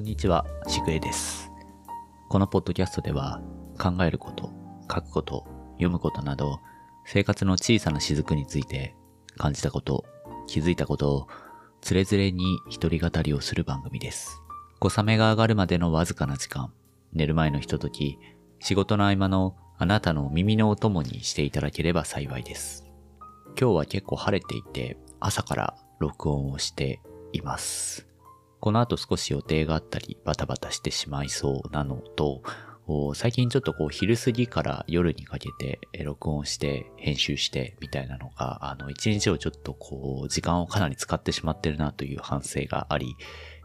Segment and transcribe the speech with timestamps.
[0.00, 1.52] こんにちは、しぐえです。
[2.30, 3.42] このポッドキャストでは、
[3.78, 4.50] 考えること、
[4.90, 6.58] 書くこと、読むことなど、
[7.04, 8.96] 生活の小さな雫について
[9.36, 10.06] 感じたこと、
[10.46, 11.28] 気づいたことを、
[11.82, 14.40] つれづれに一人語りをする番組です。
[14.78, 16.72] 小雨が上がるまでのわずかな時間、
[17.12, 18.18] 寝る前のひととき、
[18.58, 22.86] 仕事の合間のあなたの耳のお供にしていただければ幸いです。
[23.48, 27.02] 今日は結構晴れていて、朝から録音をして
[27.34, 28.09] います。
[28.60, 32.42] この後少し予定があったりバタバタしてしまいそうなのと、
[33.14, 43.14] 最近ちょっとこう昼過ぎから夜にかけて録音して編集してみたいなのが、あの一日をちょっとこう時間をかなり使ってしまってるなという反省があり、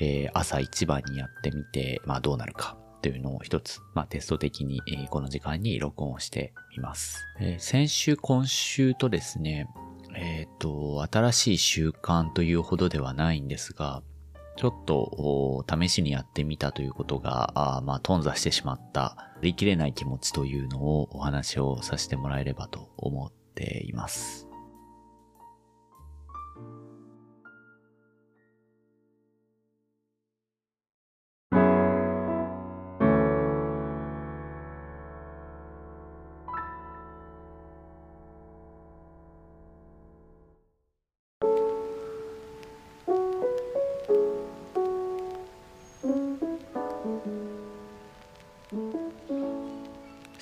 [0.00, 7.18] えー朝一番にやってみて、まあどうなるかというのを一つ、まあテスト的に、えーこの時間に録音をしてみます。
[7.40, 9.68] えー先週今週とですね、
[10.16, 14.02] えっ、と、新しい習慣というほどではないんですが、
[14.60, 24.49] ちょっと試しにやってみたということが、あまあ、頓挫してしまった、売り切れない気持ちというのをお話をさせてもらえればと思っています。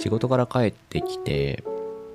[0.09, 1.63] 仕事から帰ってきて、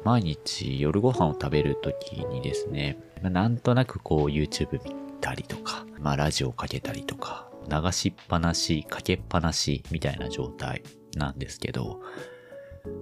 [0.04, 10.82] 毎日夜ご飯を食べるときにですね、なんとなくこう YouTube 見たりとか、まあラジオかけたりとか、流しっぱなし、かけっぱなしみたいな状態
[11.16, 12.02] なんですけど、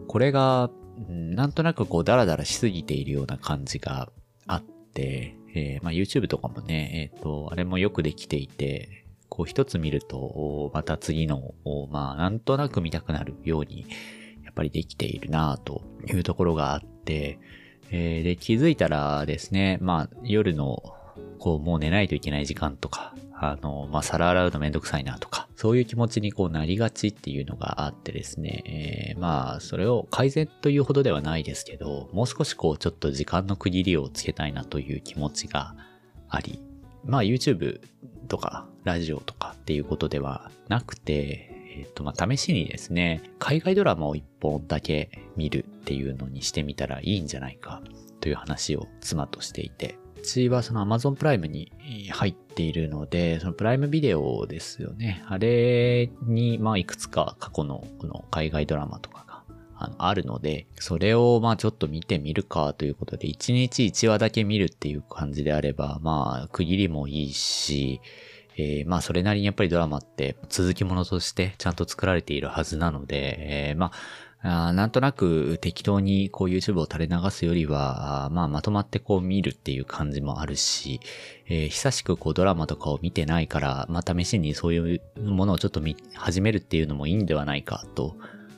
[0.10, 0.70] これが、
[1.08, 4.12] なんとなくこうダラダラしすぎているような感じが
[4.46, 11.54] あって、えーまあ YouTube とかもね、えっ、と、あれもよくできていて、こう一つ見ると、また次の、
[11.90, 13.86] まあなんとなく見たくなるように、
[14.52, 17.40] やっぱりできているなというところがあって、
[17.90, 20.94] えーで、気づいたらですね、まあ、夜の、
[21.40, 35.76] こう、もう寝ないといけない時間とか、あの、まあ、皿洗うのめんどくさいなとか、そういう気持ちにこうなりがちっていうのがあってですね、えーまあ、それを改善というほどではないですけど、もう少しこう、ちょっと時間の区切りをつけたいなという気持ちが
[36.28, 36.60] あり、
[37.06, 37.80] まあ YouTube
[38.28, 47.82] とかラジオとかっていうことではなくて、えっ、と、まあ試しにですね、海外ドラマを一本だけ見るっていうのにしてみたらいいんじゃないか
[48.20, 51.72] という話を妻としていて、うちはその Amazon プライムに
[52.12, 55.24] 入っているので、そのプライムビデオですよね。
[55.28, 59.44] あれに、まあいくつか過去のこの海外ドラマとかが
[59.76, 68.00] あのあるので、それをまあちょっと見てみるかということで、1日1話だけ見るっていう感じであれば、まあ区切りもいいし、
[68.62, 81.00] えーまあそれなりにやっぱりドラマって続きものとしてちゃんと作られているはずなので、えーまあなんとなく適当にこう YouTube を垂れ流すよりは、まあまとまってこう見るっていう感じもあるし、
[81.48, 88.18] えー久しくこうドラマとかを見てないから、まあ試しにそういうものをちょっと見始めるっていうのもいいんではないかと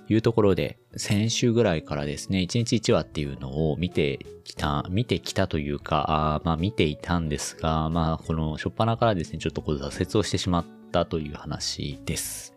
[0.09, 12.53] いうところで、先週ぐらいからですね、1日1話っていうのを見てきた、見てきたというか、あまあ見ていたんですが、まあこの初っ端からですね、ちょっとこう挫折をしてしまったという話です。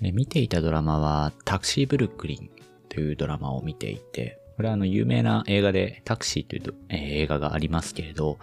[0.00, 2.50] で見ていたドラマは、タクシーブルックリン
[2.88, 8.38] というドラマを見ていて、これはあの有名な映画でタクシーという、えー映画がありますけれど、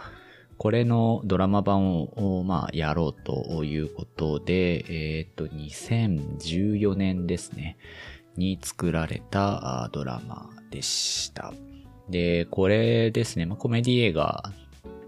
[0.60, 7.78] これのドラマ版を、まあ、やろうということで、えっ、と、2014年ですね、
[8.40, 11.54] に作られたドラマでした。
[12.10, 14.52] で、これですね、まあ、コメディ映画、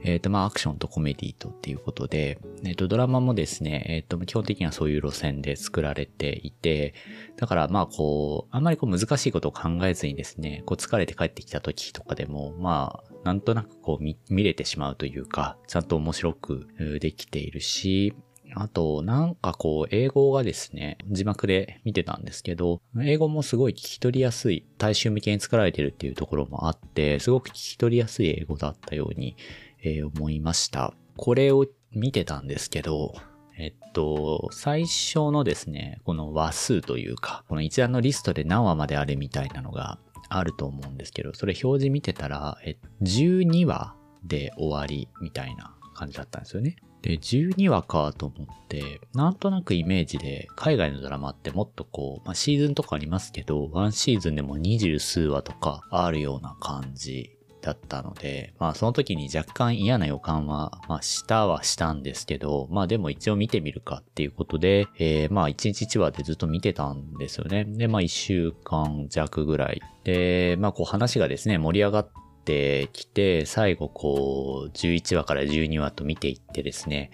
[0.03, 6.95] えっ、と、まあ、アクションとコメディとっていうことで、えっ、と、ドラマもですね、えっ、と、基本的にはそういう路線で作られていて、
[7.37, 16.67] だから、まあ、こう、あんまりこう難しいことを考えずにですね、こう疲れて帰ってきた時とかでも、まあ、なんとなくこう見見れてしまうというか、ちゃんと面白く
[16.99, 18.15] できているし、
[18.55, 29.35] あと、なんかこう、英語がですね、字幕で見てたんですけど、英語もすごい聞き取りやすい、大衆向けに作られてるっていうところもあって、すごく聞き取りやすい英語だったように、
[29.83, 30.93] えー思いました。
[31.17, 33.13] これを見てたんですけど、
[33.57, 39.99] えっと、最初のですね、この話数というか、この一覧のリストで何話まであるみたいなのが
[40.29, 46.77] あると思うんですけど、それ表示見てたら、え12話で終わりみたいな感じだったんですよね。
[47.01, 57.31] で、12話かと思って、なんとなくイメージで、海外のドラマってもっとこう、まあ、シーズンとかありますけど、ワンシーズンでも二十数話とかあるような感じ
[57.61, 67.65] だったので、まあその時に若干嫌な予感は、まあしたはしたんですけど、まあでも一応見てみるかっていうことで、えー、まあ1日1話でずっと見てたんですよね。
[67.65, 69.81] で、まあ1週間弱ぐらい。
[70.03, 72.11] で、まあこう話がですね、盛り上がって
[72.45, 77.11] きて、最後こう11話から12話と見ていってですね、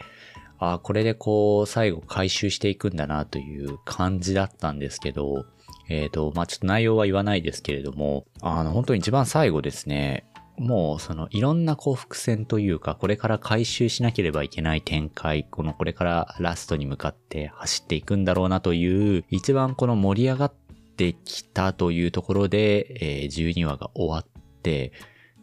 [0.59, 5.45] あこれでこう最後回収していくんだなという感じだったんですけど、
[5.89, 10.25] えっ、ー、と、まあ、ちょっと内容は言わないですけれども、あの、本当に一番最後ですね、
[10.57, 20.53] もうそのいろんなこう伏線というか、これから回収しなければいけない展開、このこれからラストに向かって走っていくんだろうなという、一番この盛り上がっ
[20.97, 24.91] てきたというところで、えー、12話が終わって、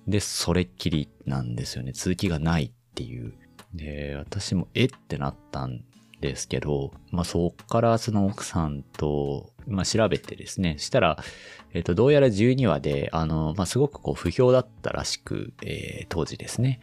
[0.07, 1.93] で、それっきりなんですよね。
[1.93, 3.35] 続きがないっていう。
[3.75, 5.85] で、私もえってなったん
[6.21, 11.19] ですけど、まあそっからその奥さんと、まあ調べてですね、したら、
[11.73, 16.81] えっ、ー、と、どうやら12話で、あの、まあすごくこう不評だったらしく、えー、当時ですね、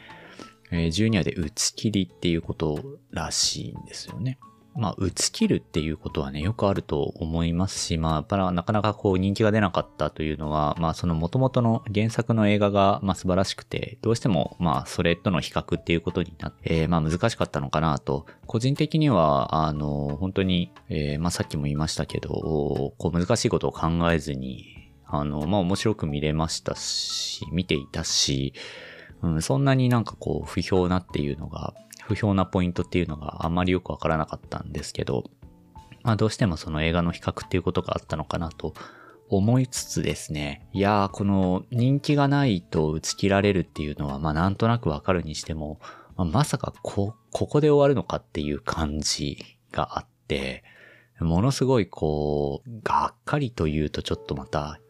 [0.71, 4.39] えー、12話で打ち切りっていうことらしいんですよね。
[4.75, 18.25] まあ、打ち切るっていうことはね、よくあると思いますし、まあ、やっぱなかなかこう人気が出なかったというのは、まあ、その元々の原作の映画が、まあ、素晴らしくて、どうしても、まあ、それとの比較っていうことになって、えー、まあ、難しかったのかなと。
[18.47, 28.53] 個人的には、あの、本当に、えー、まあ、さっきも言いましたけど、こう、難しいことを考えずに、あの、まあ、面白く見れましたし、見ていたし、
[29.23, 31.73] うん、そんなになんかこう、不評なっていうのが、
[32.03, 35.29] 不評なポイントっていうのがあんまりよくわからなかったんですけど、
[36.03, 38.73] まあどうしてもその映画の比較っていうことがあったのかなと
[39.29, 45.79] 思いつつですね、いやーこの人気がないと打ち切られるっていうのはまあなんとなくわかるにしても、
[46.17, 49.37] まあ、まさかこ、ここで終わるのかっていう感じ
[49.71, 50.63] があって、
[51.19, 54.81] ものすごいこう、がっかりというとちょっとまた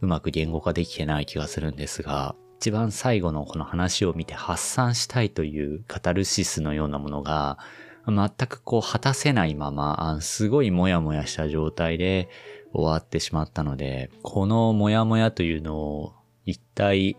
[0.00, 7.58] うまく言語化できてない気がするんですが、一番最後のこの話を見て発散したいというカタルシスのようなものが、
[8.06, 12.28] 全くこう果たせないまま、すごいモヤモヤした状態で
[12.72, 16.14] 終わってしまったので、このモヤモヤというのを
[16.44, 17.16] 一体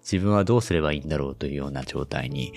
[0.00, 2.52] 自分はどうすればいいんだろうというような状態に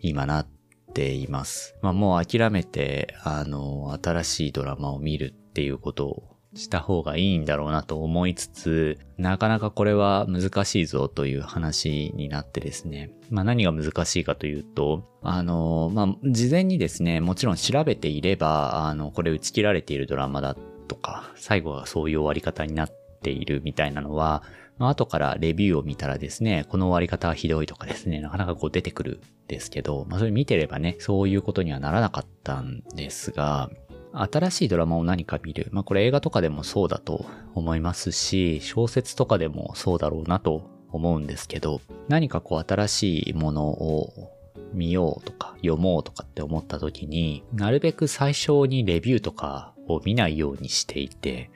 [0.00, 0.46] 今なっ
[0.94, 1.76] ています。
[1.82, 13.10] まあもう諦めて、あの、新しいドラマを見るっていうことをした方がいいんだろうなと思いつつ、なかなかこれは難しいぞという話になってですね。
[13.30, 20.56] まあ何が難しいかというと、あの、まあ事前にですね、もちろん調べていれば、あの、これ打ち切られているドラマだ
[20.88, 22.90] とか、最後はそういう終わり方になっ
[23.22, 24.42] ているみたいなのは、
[24.78, 33.70] まあ、後からレビューを見たらですね、この終わり方はひどいとかですね、なかなかこう出てくるんですけど、まあそれ見てればね、そういうことにはならなかったんですが、
[34.12, 35.68] 新しいドラマを何か見る。
[35.72, 44.32] まあこれ映画とかでもそうだと思いますし、小説とかでもそうだろうなと思うんですけど、何かこう新しいものを
[44.72, 51.50] 見ようとか読もうとかって思った時に、なるべく最初にレビューとかを見ないようにしていて、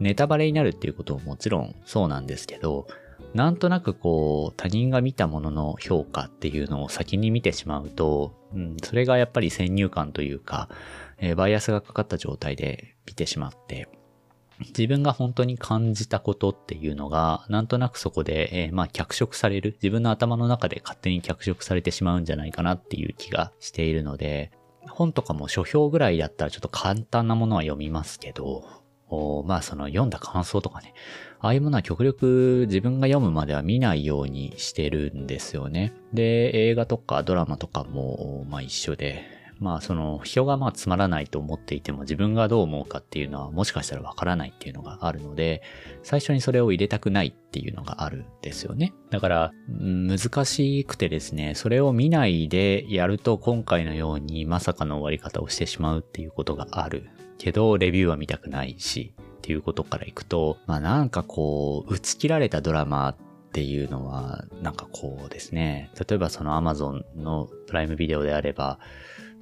[0.00, 2.86] ネタバレになるっていうことももちろんそうなんですけど、
[3.34, 10.68] なんとなくこう他人が見たものの評価っていうのを先に見てしまうと、うん、それがやっぱり先入観というか、
[11.22, 13.88] えー、バイアスがかかった状態で見てしまって、
[14.58, 19.72] 自分が本当に感じたことっていうのが、なんとなくそこで、えー、まあ脚色される。
[19.82, 24.50] 自分の頭の中で勝手に脚色されてしまうんじゃないかなっていう気がしているので、
[24.88, 28.64] 本とかも書評ぐらいだったらちょっと簡単なものは読みますけど、
[29.08, 30.94] おまあその読んだ感想とかね、
[31.40, 35.92] ああいうものは極力自分が読むまでは見ないようにしてるんですよね。
[36.12, 45.62] で、映画とかドラマとかも、まあ一緒で、まあその人がまあつまらないと思っていても自分がどう思うかっていうのはもしかしたらわからないっていうのがあるので、
[46.02, 48.92] 最初にそれを入れたくないっていうのがあるんですよね。
[49.10, 57.08] だから、難しくてですね、それを見ないでやると今回のようにまさかの終わり方をしてしまうっていうことがある。
[57.38, 63.16] けど、レビューは見たくないし、っていうことからいくと、まあなんかこう、打ち切られたドラマっ
[63.52, 68.78] ていうのは、なんかこうですね、例えばその Amazon のプライムビデオであれば、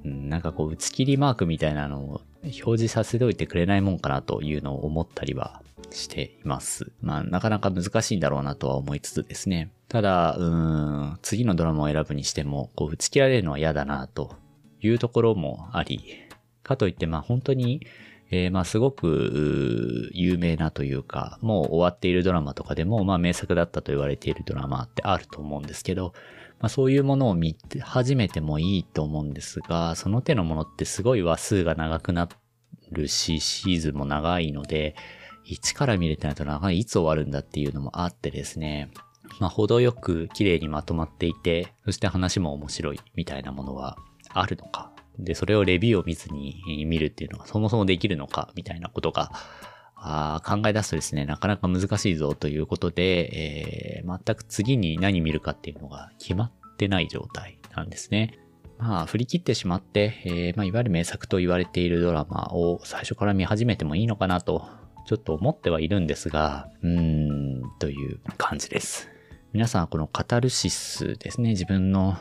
[0.03, 6.91] なんかこう、打ち切りマークみたいなのを表示させておいてくれないもんかなというのを思ったりはしています。
[7.01, 9.71] まあ、なかなか難しいんだろうなとは思いつつですね。
[9.87, 14.35] ただ、うん、次のドラマを選ぶにしても、こう、打ち切られるのは嫌だなと
[14.81, 16.01] いうところもあり、
[16.63, 17.85] かといって、まあ本当に、
[18.31, 26.13] えー、まあすごく有名なというか、もう終わっているドラマとかでも、まあ名作だったと言われているドラマってあると思うんですけど、
[26.61, 32.29] まあ、そういうものを見始めてもいいと思うんですが、その手のものってすごい話数が長くな
[32.91, 34.95] るし、シーズンも長いので、
[35.49, 38.91] 1から見れてないと長いいつ終わるんだっていうのもあってですね、
[39.39, 43.97] まあ、程よく綺麗にまとまっていて、そして話も面白いみたいなものは
[44.29, 44.90] あるのか。
[45.23, 49.31] で、それをレビューを見ずに見るっていうのはそもそもできるのかみたいなことが
[50.03, 58.39] あ考え出すとですね、なかなか難しいぞということで、えー、全く次に何見るかっていうのが決まってない状態なんですね。
[58.79, 64.67] まあ、振り切ってしまって、えー、まあ、いわゆる名作と言われているドラマを最初から見始めてもいいのかなと、
[65.05, 69.07] ちょっと思ってはいるんですが、うーん、という感じです。
[69.53, 72.17] 皆さん、このカタルシスですね、自分の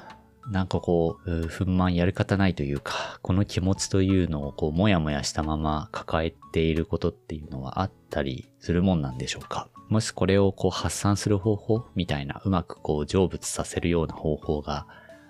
[0.49, 9.69] なんかこう、不満やり方ないというか、この気持ちというのをこう、もやもやしたまま抱えていることっていうのはあったりするもんなんでしょうか？
[9.89, 14.87] もしこれをこう発散する方法みたいな、うまくこう成仏させるような方法が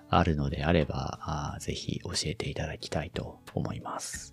[0.09, 4.30] あるのであれば、あぜひ教えていただきたいと思います。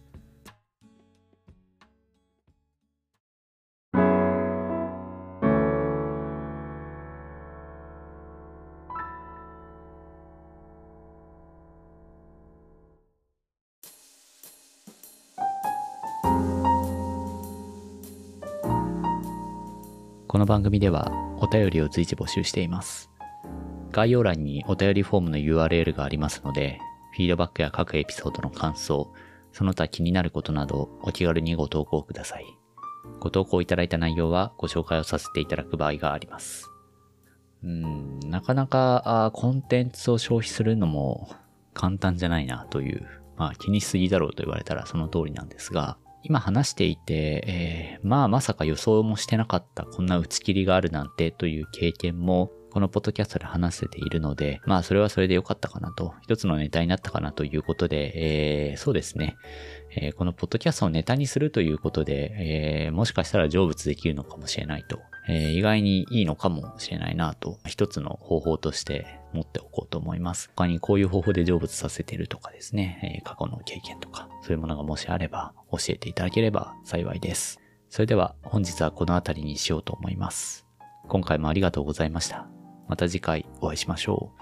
[20.29, 23.11] この番組ではお便りを随時募集しています。
[23.93, 26.79] 概要欄にお便りフォームの URL がありますので、
[27.13, 29.11] フィードバックや各エピソードの感想、
[29.53, 32.45] その他気になることなどお気軽にご投稿ください。
[33.21, 36.69] ご投稿いただいた内容はご紹介をさせていただく場合があります。
[37.65, 41.31] うん、なかなかあコンテンツを消費するのも
[41.73, 43.09] 簡単じゃないなという、
[43.39, 45.97] まあ気にしすぎだろうと言われたらその通りなんですが、
[46.29, 58.13] 今話していて、えー、まあまさか予想もしてなかったこんな打ち切りがあるなんてという経験もこのポッドキャストで話せているので、まあそれはそれで良かったかなと、一つのネタになったかなということで、
[58.71, 59.37] えー、そうですね、
[59.97, 70.51] えー、このポッドキャストをネタにするということで、えー、もしかしたら成仏できるのかもしれないと、え意外にいいのかもしれないなと、一つの方法として持っておこうと思います。
[70.57, 77.61] 他にこういう方法で成仏させているとかですね、え過去の経験とか、そういうものがもしあれば教えていただければ幸いです。
[77.91, 80.67] それでは本日はこの辺りにしようと思います。
[81.09, 82.49] 今回もありがとうございました。
[82.89, 84.33] また次回お会いしましょ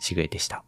[0.00, 0.02] う。
[0.02, 0.64] しぐえでした。